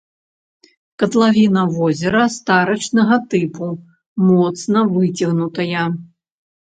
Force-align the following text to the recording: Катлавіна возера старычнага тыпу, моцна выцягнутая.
Катлавіна 1.03 1.65
возера 1.75 2.23
старычнага 2.37 3.15
тыпу, 3.33 3.67
моцна 4.27 4.79
выцягнутая. 4.97 5.83